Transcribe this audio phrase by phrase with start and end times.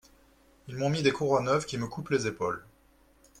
[0.67, 2.65] Ils m’ont mis des courroies neuves qui me coupent les épaules.